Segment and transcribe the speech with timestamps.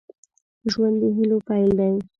[0.71, 1.95] ژوند د هيلو پيل دی.